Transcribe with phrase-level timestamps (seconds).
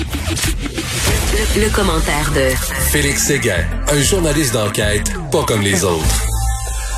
[0.00, 2.48] Le, le commentaire de
[2.90, 6.24] Félix Séguin, un journaliste d'enquête pas comme les autres.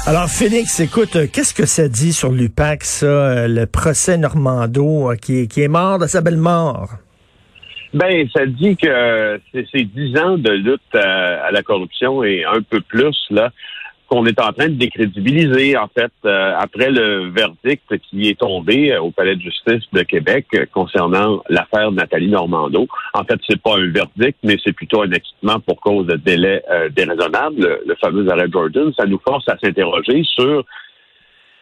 [0.06, 5.10] Alors, Félix, écoute, euh, qu'est-ce que ça dit sur l'UPAC, ça, euh, le procès Normando,
[5.10, 6.90] euh, qui, est- qui est mort de sa belle mort?
[7.92, 12.44] Ben, ça dit que c'est c'est dix ans de lutte à, à la corruption et
[12.44, 13.50] un peu plus là
[14.12, 18.92] qu'on est en train de décrédibiliser en fait euh, après le verdict qui est tombé
[18.92, 22.86] euh, au Palais de justice de Québec euh, concernant l'affaire de Nathalie Normando.
[23.14, 26.62] En fait, c'est pas un verdict, mais c'est plutôt un acquittement pour cause de délai
[26.70, 28.92] euh, déraisonnable, le, le fameux arrêt Jordan.
[28.98, 30.62] Ça nous force à s'interroger sur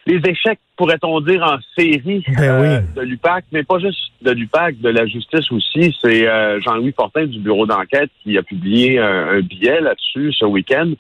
[0.07, 2.95] les échecs, pourrait-on dire, en série Ben oui.
[2.96, 5.96] de l'UPAC, mais pas juste de l'UPAC, de la justice aussi.
[6.02, 6.27] C'est
[6.62, 10.91] Jean-Louis Fortin du bureau d'enquête qui a publié un, un billet là-dessus ce week-end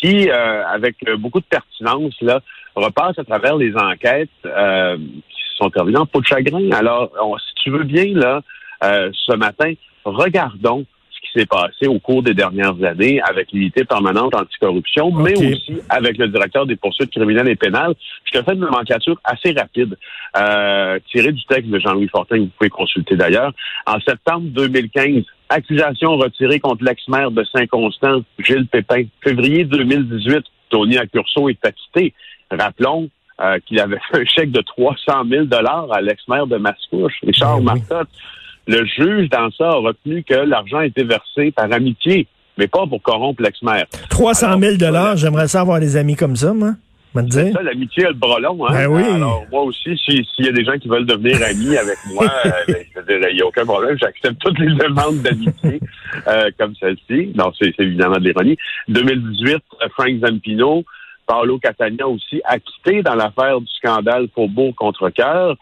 [0.00, 2.40] qui, euh, avec euh, beaucoup de pertinence, là,
[2.74, 6.70] repasse à travers les enquêtes euh, qui sont terminées en peau de chagrin.
[6.72, 8.40] Alors, on- si tu veux bien, là,
[8.84, 9.72] euh, ce matin,
[10.04, 15.36] regardons ce qui s'est passé au cours des dernières années avec l'unité permanente anticorruption, mais
[15.36, 17.94] aussi avec le directeur des poursuites criminelles et pénales.
[18.24, 19.98] Je te fais une nomenclature assez rapide,
[20.38, 23.52] euh, tirée du texte de Jean-Louis Fortin, que vous pouvez consulter d'ailleurs.
[23.86, 29.04] En septembre 2015, accusation retirée contre l'ex-maire de Saint-Constant, Gilles Pépin.
[29.22, 32.14] Février 2018, Tony Accurso est acquitté.
[32.50, 35.46] Rappelons euh, qu'il avait fait un chèque de 300 000
[35.92, 37.80] à l'ex-maire de Mascouche, Richard Ben oui.
[37.80, 38.08] Marcotte.
[38.66, 42.26] Le juge, dans ça, a retenu que l'argent a été versé par amitié,
[42.56, 43.86] mais pas pour corrompre l'ex-maire.
[44.10, 46.72] 300 000 Alors, j'aimerais ça avoir des amis comme ça, moi.
[47.30, 48.72] C'est ça, l'amitié a le bras long, hein?
[48.72, 49.02] Ben oui.
[49.14, 52.24] Alors, moi aussi, si- s'il y a des gens qui veulent devenir amis avec moi,
[52.46, 52.50] euh,
[53.06, 53.96] ben, il n'y a aucun problème.
[54.00, 55.80] J'accepte toutes les demandes d'amitié
[56.28, 57.32] euh, comme celle-ci.
[57.34, 58.56] Non, c'est c'est évidemment de l'ironie.
[58.88, 60.84] 2018, euh, Frank Zampino,
[61.26, 65.56] Paolo Catania aussi, acquitté dans l'affaire du scandale Faubourg contre cœur.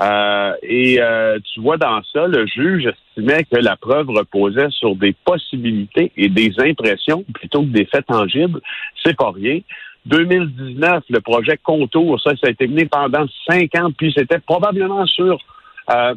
[0.00, 4.96] Euh, et euh, tu vois dans ça, le juge estimait que la preuve reposait sur
[4.96, 8.60] des possibilités et des impressions plutôt que des faits tangibles.
[9.04, 9.60] C'est pas rien.
[10.06, 15.06] 2019, le projet Contour, ça, ça a été mené pendant cinq ans, puis c'était probablement
[15.06, 15.38] sur
[15.90, 16.14] euh,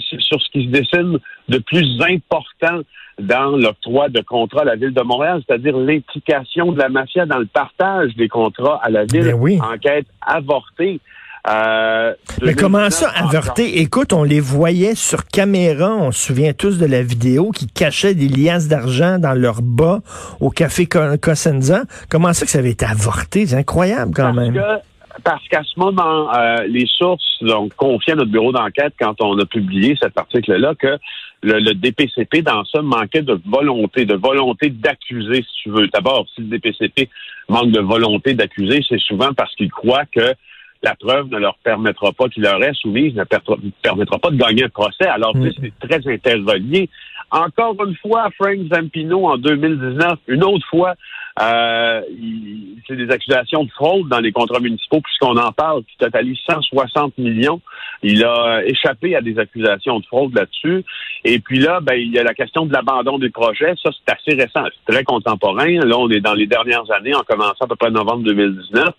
[0.00, 2.80] sur ce qui se dessine de plus important
[3.18, 7.38] dans l'octroi de contrats à la Ville de Montréal, c'est-à-dire l'implication de la mafia dans
[7.38, 9.24] le partage des contrats à la Ville.
[9.24, 9.58] Ben oui.
[9.60, 11.00] Enquête avortée.
[11.48, 12.12] Euh,
[12.42, 13.80] Mais comment 2019 ça, avorté?
[13.80, 18.14] Écoute, on les voyait sur caméra, on se souvient tous de la vidéo, qui cachaient
[18.14, 20.00] des liasses d'argent dans leur bas
[20.40, 21.82] au café Co- Cosenza.
[22.10, 23.46] Comment ça que ça avait été avorté?
[23.46, 24.54] C'est incroyable quand parce même.
[24.54, 29.14] Que, parce qu'à ce moment, euh, les sources donc, confiaient à notre bureau d'enquête quand
[29.20, 30.98] on a publié cet article-là que
[31.42, 35.86] le, le DPCP, dans ça, manquait de volonté, de volonté d'accuser, si tu veux.
[35.88, 37.08] D'abord, si le DPCP
[37.48, 40.34] manque de volonté d'accuser, c'est souvent parce qu'il croit que
[40.82, 43.38] la preuve ne leur permettra pas, qui leur est soumise, ne per-
[43.82, 45.06] permettra pas de gagner un procès.
[45.06, 45.50] Alors, sais,
[45.80, 46.88] c'est très interrelié.
[47.30, 50.94] Encore une fois, Frank Zampino en 2019, une autre fois,
[51.42, 55.96] euh, il- c'est des accusations de fraude dans les contrats municipaux, puisqu'on en parle, qui
[55.98, 57.60] totalise 160 millions.
[58.04, 60.84] Il a échappé à des accusations de fraude là-dessus.
[61.24, 63.74] Et puis là, ben, il y a la question de l'abandon des projets.
[63.82, 65.66] Ça, c'est assez récent, c'est très contemporain.
[65.84, 68.90] Là, on est dans les dernières années, en commençant à peu près novembre 2019.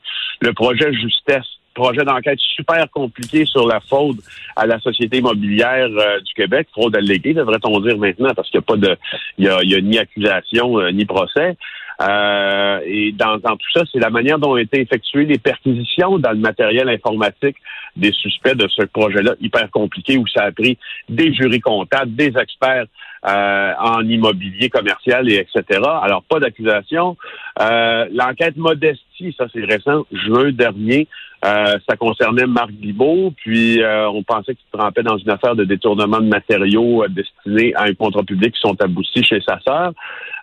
[0.42, 4.18] Le projet Justesse, projet d'enquête super compliqué sur la fraude
[4.56, 8.64] à la Société immobilière euh, du Québec, fraude alléguée, devrait-on dire maintenant, parce qu'il n'y
[8.64, 8.98] a pas de,
[9.38, 11.56] il y a, ni accusation euh, ni procès.
[12.02, 16.20] Euh, et dans, dans tout ça, c'est la manière dont ont été effectuées les perquisitions
[16.20, 17.58] dans le matériel informatique
[17.96, 20.78] des suspects de ce projet-là, hyper compliqué, où ça a pris
[21.10, 22.86] des jurys comptables, des experts
[23.26, 25.82] euh, en immobilier commercial et etc.
[26.02, 27.18] Alors, pas d'accusation.
[27.60, 31.08] Euh, L'enquête Modestie, ça c'est récent, juin dernier,
[31.46, 35.56] euh, ça concernait Marc Bibot, puis euh, on pensait qu'il se trempait dans une affaire
[35.56, 39.60] de détournement de matériaux euh, destinés à un contrat public qui sont aboutis chez sa
[39.60, 39.92] sœur.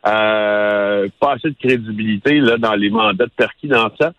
[0.06, 4.12] Euh, pas assez de crédibilité là dans les mandats de perquis dans ça.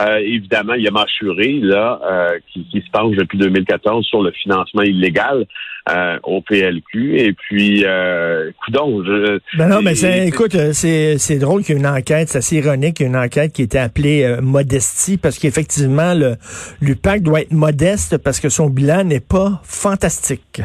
[0.00, 4.22] Euh, évidemment, il y a Machuré, là, euh, qui, qui se penche depuis 2014 sur
[4.22, 5.46] le financement illégal
[5.90, 7.18] euh, au PLQ.
[7.18, 9.38] Et puis, euh, coudonc, je...
[9.58, 12.56] Ben non, mais c'est, écoute, c'est, c'est drôle qu'il y ait une enquête, c'est assez
[12.56, 16.36] ironique, qu'il y ait une enquête qui était appelée Modestie, parce qu'effectivement, le,
[16.80, 20.62] l'UPAC doit être modeste parce que son bilan n'est pas fantastique.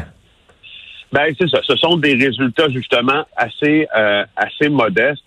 [1.10, 1.60] Ben c'est ça.
[1.66, 3.86] Ce sont des résultats justement assez
[4.36, 5.22] assez modestes.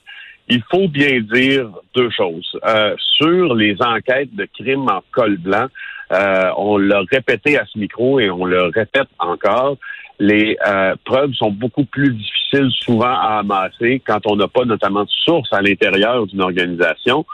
[0.54, 2.60] Il faut bien dire deux choses.
[2.68, 5.68] Euh, sur les enquêtes de crimes en col blanc,
[6.12, 9.78] euh, on l'a répété à ce micro et on le répète encore.
[10.20, 15.06] Les euh, preuves sont beaucoup plus difficiles souvent à amasser quand on n'a pas notamment
[15.06, 17.26] de source à l'intérieur d'une organisation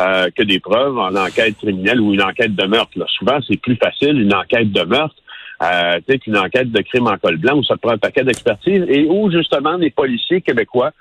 [0.00, 2.98] euh, que des preuves en enquête criminelle ou une enquête de meurtre.
[2.98, 3.04] Là.
[3.18, 5.16] Souvent, c'est plus facile une enquête de meurtre
[5.62, 9.04] euh, qu'une enquête de crime en col blanc où ça prend un paquet d'expertise et
[9.10, 10.92] où justement les policiers québécois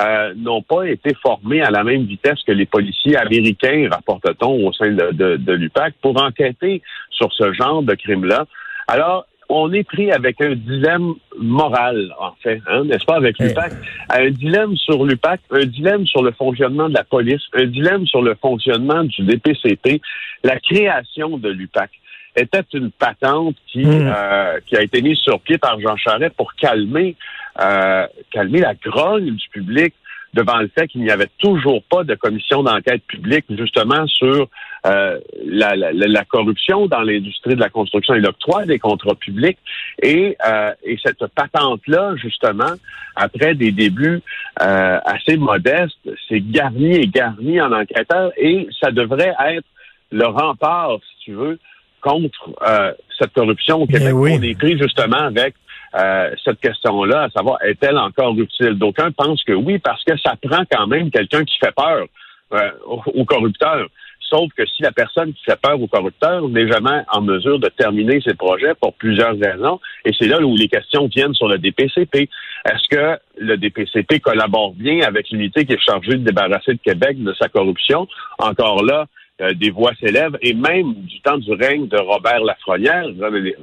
[0.00, 4.72] euh, n'ont pas été formés à la même vitesse que les policiers américains, rapporte-t-on au
[4.72, 8.44] sein de, de, de l'UPAC, pour enquêter sur ce genre de crime-là.
[8.88, 13.72] Alors, on est pris avec un dilemme moral, en fait, hein, n'est-ce pas, avec l'UPAC?
[14.10, 18.22] Un dilemme sur l'UPAC, un dilemme sur le fonctionnement de la police, un dilemme sur
[18.22, 20.00] le fonctionnement du DPCP,
[20.42, 21.90] la création de l'UPAC
[22.36, 24.12] était une patente qui, hmm.
[24.14, 27.16] euh, qui a été mise sur pied par Jean Charest pour calmer,
[27.60, 29.94] euh, calmer la grogne du public
[30.34, 34.48] devant le fait qu'il n'y avait toujours pas de commission d'enquête publique justement sur
[34.86, 39.58] euh, la, la, la, corruption dans l'industrie de la construction et l'octroi des contrats publics.
[40.02, 42.72] Et, euh, et cette patente-là, justement,
[43.16, 44.20] après des débuts
[44.60, 49.66] euh, assez modestes, c'est garni et garni en enquêteur et ça devrait être
[50.12, 51.58] le rempart, si tu veux,
[52.00, 54.12] contre euh, cette corruption au Québec.
[54.14, 55.54] On est pris justement avec
[55.98, 58.74] euh, cette question-là, à savoir, est-elle encore utile?
[58.74, 62.06] D'aucuns pensent que oui, parce que ça prend quand même quelqu'un qui fait peur
[62.52, 63.88] euh, aux corrupteurs.
[64.28, 67.68] Sauf que si la personne qui fait peur aux corrupteurs n'est jamais en mesure de
[67.68, 71.58] terminer ses projets pour plusieurs raisons, et c'est là où les questions viennent sur le
[71.58, 72.28] DPCP.
[72.64, 77.22] Est-ce que le DPCP collabore bien avec l'unité qui est chargée de débarrasser le Québec
[77.22, 78.08] de sa corruption?
[78.38, 79.06] Encore là,
[79.42, 83.06] euh, des voix s'élèvent, et même du temps du règne de Robert Lafrenière,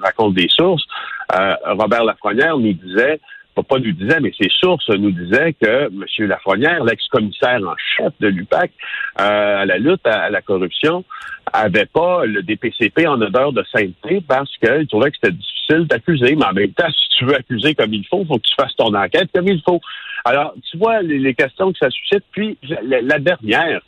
[0.02, 0.86] raconte des sources,
[1.34, 3.20] euh, Robert Lafrenière nous disait,
[3.62, 6.28] pas nous disait, mais ses sources nous disaient que M.
[6.28, 8.72] Lafrenière, l'ex-commissaire en chef de l'UPAC,
[9.20, 11.04] euh, à la lutte à, la corruption,
[11.52, 16.36] avait pas le DPCP en odeur de sainteté parce qu'il trouvait que c'était difficile d'accuser.
[16.36, 18.76] Mais en même temps, si tu veux accuser comme il faut, faut que tu fasses
[18.76, 19.82] ton enquête comme il faut.
[20.26, 22.24] Alors, tu vois les, questions que ça suscite.
[22.32, 23.82] Puis, la dernière,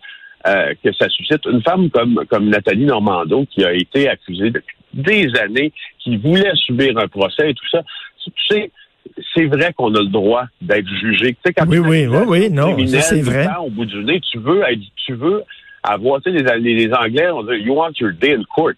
[0.48, 1.46] euh, que ça suscite.
[1.46, 6.56] Une femme comme, comme Nathalie Normando, qui a été accusée depuis des années, qui voulait
[6.56, 7.82] subir un procès et tout ça.
[8.24, 8.72] Tu sais,
[9.36, 11.34] c'est vrai qu'on a le droit d'être jugé.
[11.34, 13.48] Tu sais, quand oui, oui, oui, oui, non, c'est vrai.
[13.60, 14.62] Au bout du nez, tu veux,
[14.96, 15.44] tu veux
[15.84, 18.72] avoir, tu sais, les, les, Anglais, on dit, you want your day in court.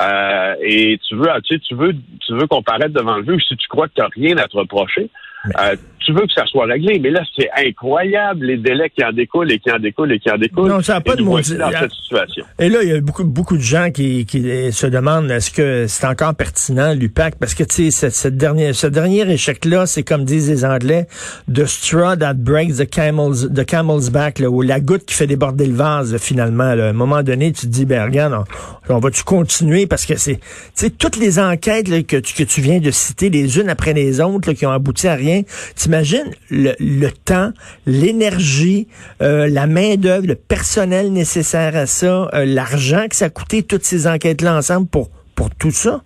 [0.00, 3.56] Euh, et tu veux, tu, sais, tu veux, tu veux comparaître devant le juge si
[3.56, 5.10] tu crois que tu n'as rien à te reprocher.
[5.58, 9.12] Euh, tu veux que ça soit réglé, mais là, c'est incroyable les délais qui en
[9.12, 10.68] découlent et qui en découlent et qui en découlent.
[10.68, 12.44] Non, ça n'a pas de dans cette situation.
[12.58, 15.86] Et là, il y a beaucoup, beaucoup de gens qui, qui se demandent est-ce que
[15.86, 17.36] c'est encore pertinent, l'UPAC?
[17.38, 21.06] Parce que, tu sais, cette, dernière, ce dernier échec-là, c'est comme disent les Anglais,
[21.52, 25.26] the straw that breaks the camel's, the camel's back, là, ou la goutte qui fait
[25.26, 26.64] déborder le vase, finalement.
[26.64, 28.44] À un moment donné, tu te dis, ben, regarde,
[28.88, 29.86] on, va-tu continuer?
[29.86, 30.42] Parce que c'est, tu
[30.74, 34.20] sais, toutes les enquêtes que, tu, que tu viens de citer, les unes après les
[34.20, 35.31] autres, qui ont abouti à rien,
[35.74, 37.50] t'imagines le, le temps,
[37.86, 38.88] l'énergie,
[39.20, 43.84] euh, la main-d'œuvre, le personnel nécessaire à ça, euh, l'argent que ça a coûté, toutes
[43.84, 46.02] ces enquêtes-là ensemble pour, pour tout ça?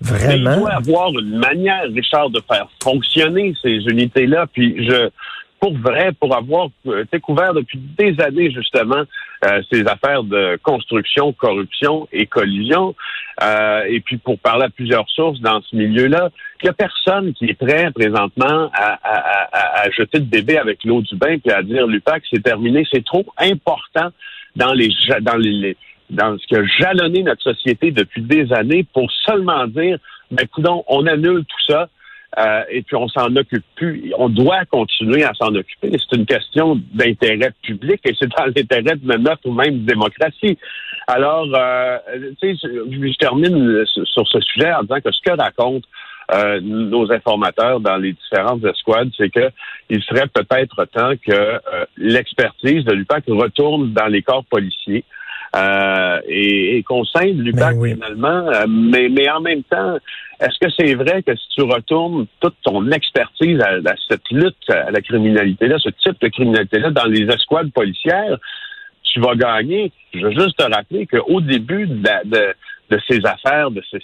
[0.00, 0.54] Vraiment?
[0.54, 4.46] il doit avoir une manière, Richard, de faire fonctionner ces unités-là.
[4.52, 5.08] Puis je,
[5.64, 9.02] pour vrai, pour avoir euh, découvert depuis des années justement
[9.46, 12.94] euh, ces affaires de construction, corruption et collision,
[13.42, 16.28] euh, et puis pour parler à plusieurs sources dans ce milieu-là,
[16.60, 21.16] il n'y a personne qui est prêt présentement à, jeter le bébé avec l'eau du
[21.16, 24.10] bain puis à dire l'UPAC c'est terminé, c'est trop important
[24.56, 24.90] dans les
[25.22, 25.78] dans les
[26.10, 29.98] dans ce qui a jalonné notre société depuis des années pour seulement dire,
[30.30, 31.88] ben, coudons, on annule tout ça,
[32.38, 34.12] euh, et puis on s'en occupe plus.
[34.18, 35.92] On doit continuer à s'en occuper.
[35.92, 40.58] C'est une question d'intérêt public et c'est dans l'intérêt de notre même démocratie.
[41.06, 41.98] Alors, euh,
[42.42, 45.86] je, termine sur ce sujet en disant que ce que racontent
[46.34, 49.50] euh, nos informateurs dans les différentes escouades, c'est que
[49.90, 51.60] il serait peut-être temps que
[51.98, 55.04] l'expertise de l'UPAC retourne dans les corps policiers.
[55.54, 58.48] Euh, et, et qu'on scinde l'UPAC ben finalement.
[58.48, 59.98] Euh, mais, mais en même temps,
[60.40, 64.90] est-ce que c'est vrai que si tu retournes toute ton expertise à, cette lutte à
[64.90, 68.36] la criminalité-là, ce type de criminalité-là dans les escouades policières,
[69.04, 69.92] tu vas gagner?
[70.12, 72.54] Je veux juste te rappeler qu'au début de,
[72.90, 74.00] de, ces affaires, de ces,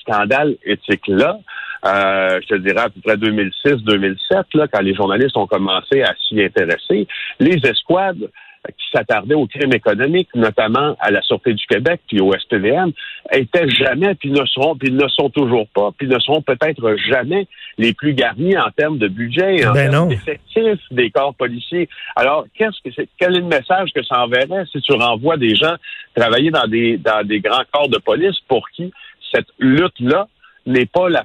[0.00, 1.38] scandales éthiques-là,
[1.84, 6.14] euh, je te dirais à peu près 2006-2007, là, quand les journalistes ont commencé à
[6.26, 7.06] s'y intéresser,
[7.38, 8.30] les escouades
[8.66, 12.92] qui s'attardaient aux crimes économiques, notamment à la Sûreté du Québec puis au SPVM,
[13.32, 17.46] étaient jamais, puis ne seront, puis ne sont toujours pas, puis ne seront peut-être jamais
[17.78, 21.88] les plus garnis en termes de budget et en ben termes d'effectifs des corps policiers.
[22.14, 25.54] Alors, qu'est-ce que c'est, quel est le message que ça enverrait si tu renvoies des
[25.54, 25.74] gens
[26.14, 28.92] travailler dans des, dans des grands corps de police pour qui
[29.34, 30.28] cette lutte-là
[30.66, 31.24] n'est pas la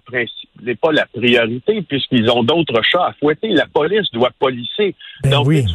[0.62, 3.50] n'est pas la priorité puisqu'ils ont d'autres chats à fouetter.
[3.50, 4.96] La police doit policer.
[5.24, 5.66] Ben Donc, oui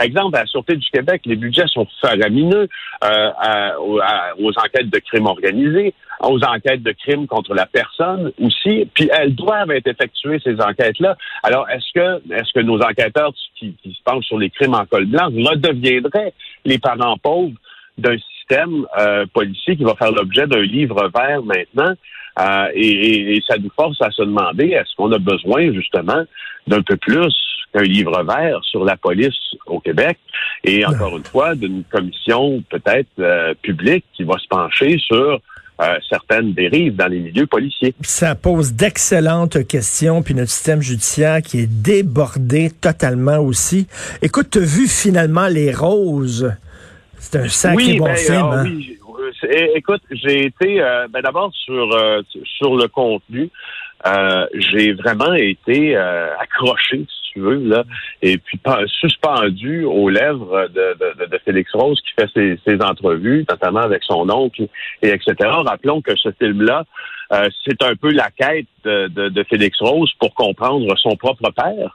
[0.00, 2.68] Exemple, à la Sûreté du Québec, les budgets sont faramineux
[3.04, 3.30] euh,
[3.78, 9.34] aux enquêtes de crimes organisés, aux enquêtes de crimes contre la personne aussi, puis elles
[9.34, 11.16] doivent être effectuées, ces enquêtes-là.
[11.42, 14.84] Alors, est-ce que est-ce que nos enquêteurs qui, qui se penchent sur les crimes en
[14.86, 16.32] col blanc redeviendraient
[16.64, 17.54] les parents pauvres
[17.98, 21.94] d'un système euh, policier qui va faire l'objet d'un livre vert maintenant?
[22.38, 26.22] Euh, et, ça nous force à se demander est-ce qu'on a besoin justement
[26.66, 27.34] d'un peu plus
[27.76, 29.34] qu'un livre vert sur la police
[29.66, 30.18] au Québec
[30.64, 35.40] et encore une fois d'une commission peut-être euh, publique qui va se pencher sur
[36.08, 37.94] certaines dérives dans les milieux policiers.
[38.00, 43.86] Ça pose d'excellentes questions, puis notre système judiciaire qui est débordé totalement aussi.
[44.22, 46.50] Écoute, tu as vu finalement les roses?
[47.18, 48.40] C'est un sacré bon ben, film.
[48.40, 48.64] Ah, hein?
[48.64, 48.96] Oui,
[49.44, 53.50] euh, écoute, j'ai été euh, ben, d'abord sur euh, sur le contenu.
[54.54, 57.84] j'ai vraiment été accroché, tu veux, là,
[58.22, 63.80] et puis suspendu aux lèvres de, de, Félix Rose qui fait ses, ses, entrevues, notamment
[63.80, 64.66] avec son oncle
[65.02, 65.34] et etc.
[65.40, 66.84] Rappelons que ce film-là,
[67.30, 71.94] c'est un peu la quête de, de, Félix Rose pour comprendre son propre père.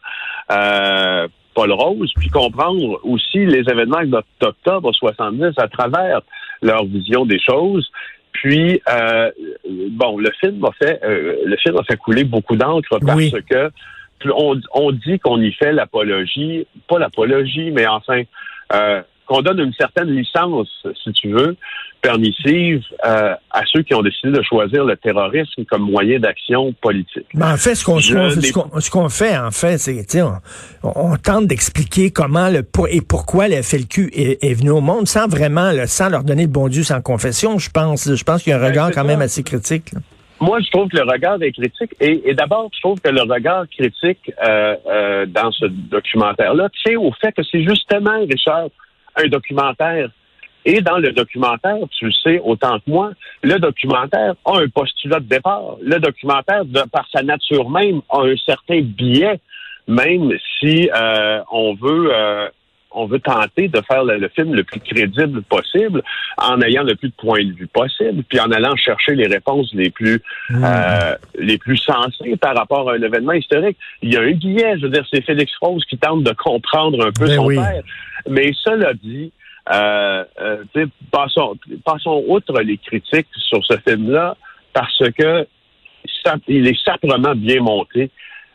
[1.54, 4.04] Paul Rose, puis comprendre aussi les événements
[4.40, 6.22] d'octobre 70 à travers
[6.62, 7.90] leur vision des choses.
[8.32, 9.30] Puis euh,
[9.92, 13.72] bon, le film a fait euh, le film a fait couler beaucoup d'encre parce que
[14.36, 18.24] on, on dit qu'on y fait l'apologie, pas l'apologie, mais enfin
[18.74, 20.68] euh, qu'on donne une certaine licence,
[21.04, 21.56] si tu veux,
[22.02, 27.28] permissive euh, à ceux qui ont décidé de choisir le terrorisme comme moyen d'action politique.
[27.34, 30.34] Ben, en fait, ce qu'on ce fait, en fait, c'est on,
[30.84, 35.28] on tente d'expliquer comment le et pourquoi le FLQ est, est venu au monde sans
[35.28, 37.58] vraiment, sans leur donner le bon Dieu sans confession.
[37.58, 39.92] Je pense, je pense qu'il y a un ben, regard quand même assez critique.
[40.42, 41.92] Moi, je trouve que le regard est critique.
[42.00, 47.12] Et, d'abord, je trouve que le regard critique euh, euh, dans ce documentaire-là tient au
[47.12, 48.70] fait que c'est justement, Richard,
[49.16, 50.10] un documentaire.
[50.66, 53.12] Et dans le documentaire, tu le sais autant que moi,
[53.44, 55.78] le documentaire a un postulat de départ.
[55.80, 59.40] Le documentaire, de, par sa nature même, a un certain biais,
[59.88, 62.50] même si euh, on veut euh,
[62.94, 66.04] on veut tenter de faire le, film le plus crédible possible,
[66.38, 69.72] en ayant le plus de points de vue possible, puis en allant chercher les réponses
[69.74, 70.64] les plus mmh.
[70.64, 73.78] euh, les plus sensées par rapport à un événement historique.
[74.02, 77.06] Il y a un biais, je veux dire, c'est Félix Rose qui tente de comprendre
[77.06, 77.84] un peu ben son père.
[78.30, 79.32] Mais cela dit,
[79.72, 81.56] euh, euh, passons,
[81.86, 84.36] passons outre les critiques sur ce film-là
[84.74, 85.48] parce que
[86.48, 88.10] il est simplement bien monté.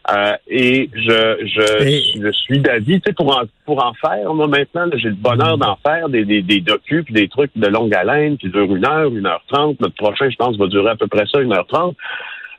[0.09, 4.47] Euh, et je, je, je suis d'avis, tu sais, pour en, pour en faire, moi,
[4.47, 5.61] maintenant, j'ai le bonheur mm.
[5.61, 8.87] d'en faire des, des, des docus, puis des trucs de longue haleine qui durent une
[8.87, 9.81] heure, une heure trente.
[9.81, 11.97] Notre prochain, je pense, va durer à peu près ça, une heure trente.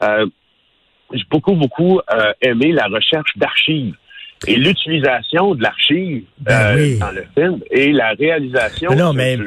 [0.03, 0.25] Euh,
[1.13, 3.95] j'ai beaucoup, beaucoup euh, aimé la recherche d'archives
[4.45, 8.93] et l'utilisation de l'archive ben euh, dans le film et la réalisation.
[8.95, 9.37] non, mais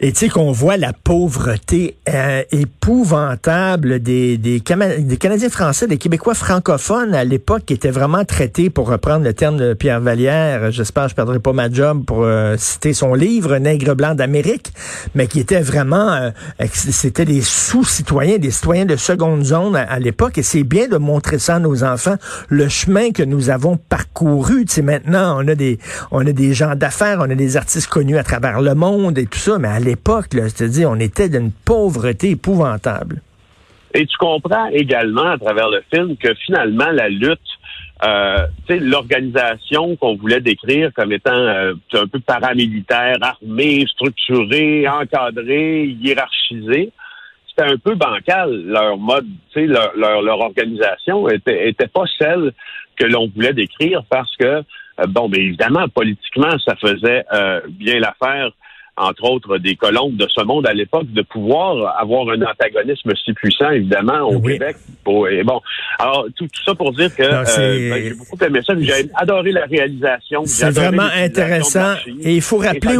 [0.00, 5.98] et tu sais qu'on voit la pauvreté euh, épouvantable des, des, des, Canadiens français, des
[5.98, 10.70] Québécois francophones à l'époque qui étaient vraiment traités, pour reprendre le terme de Pierre Vallière,
[10.70, 14.72] j'espère que je perdrai pas ma job pour euh, citer son livre Nègre blanc d'Amérique,
[15.14, 16.30] mais qui étaient vraiment,
[16.72, 20.96] c'était des sous-citoyens, des citoyens de seconde zone à, à l'époque, et c'est bien de
[20.96, 22.16] montrer ça à nos enfants,
[22.48, 24.64] le chemin que nous nous avons parcouru.
[24.64, 25.78] Tu sais, maintenant, on a des,
[26.10, 29.26] on a des gens d'affaires, on a des artistes connus à travers le monde et
[29.26, 33.22] tout ça, mais à l'époque, c'est-à-dire, on était d'une pauvreté épouvantable.
[33.94, 37.38] Et tu comprends également à travers le film que finalement, la lutte
[38.04, 46.92] euh, l'organisation qu'on voulait décrire comme étant euh, un peu paramilitaire, armée, structurée, encadrée, hiérarchisée,
[47.48, 49.26] c'était un peu bancal leur mode,
[49.56, 52.52] leur, leur, leur organisation était, était pas celle
[52.98, 57.98] que l'on voulait décrire parce que, euh, bon, bien évidemment, politiquement, ça faisait euh, bien
[58.00, 58.50] l'affaire
[58.98, 63.32] entre autres des colombes de ce monde à l'époque, de pouvoir avoir un antagonisme si
[63.32, 64.76] puissant, évidemment, au Québec.
[65.30, 65.60] et bon,
[65.98, 69.66] alors tout, ça pour dire que euh, ben, j'ai beaucoup aimé ça, j'ai adoré la
[69.66, 70.42] réalisation.
[70.44, 71.94] C'est vraiment intéressant.
[72.22, 72.96] Et il faut rappeler,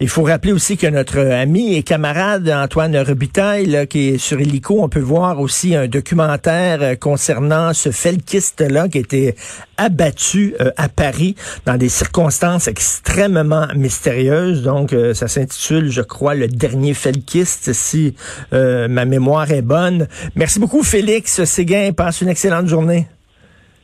[0.00, 4.82] il faut rappeler aussi que notre ami et camarade Antoine Robitaille, qui est sur Helico,
[4.82, 9.34] on peut voir aussi un documentaire euh, concernant ce felkiste-là qui était
[9.76, 11.34] abattu euh, à Paris
[11.66, 14.62] dans des circonstances extrêmement mystérieuses.
[14.62, 18.14] Donc, euh, ça s'intitule, je crois, Le dernier Felkiste, si
[18.52, 20.08] euh, ma mémoire est bonne.
[20.34, 21.92] Merci beaucoup, Félix Séguin.
[21.92, 23.06] Passe une excellente journée.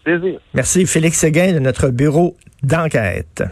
[0.05, 0.39] Plaisir.
[0.55, 3.43] Merci, Félix Séguin, de notre bureau d'enquête.